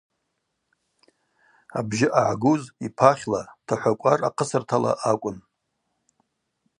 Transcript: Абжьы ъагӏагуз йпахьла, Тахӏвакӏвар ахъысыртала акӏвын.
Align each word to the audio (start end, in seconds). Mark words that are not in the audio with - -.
Абжьы 1.77 2.07
ъагӏагуз 2.19 2.63
йпахьла, 2.85 3.41
Тахӏвакӏвар 3.65 4.19
ахъысыртала 4.27 4.91
акӏвын. 5.11 5.37